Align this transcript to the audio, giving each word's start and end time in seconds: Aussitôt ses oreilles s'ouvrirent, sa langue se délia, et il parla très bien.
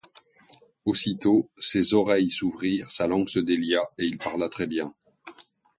Aussitôt 0.85 1.51
ses 1.59 1.93
oreilles 1.93 2.31
s'ouvrirent, 2.31 2.89
sa 2.89 3.05
langue 3.05 3.29
se 3.29 3.37
délia, 3.37 3.81
et 3.99 4.05
il 4.07 4.17
parla 4.17 4.49
très 4.49 4.65
bien. 4.65 4.95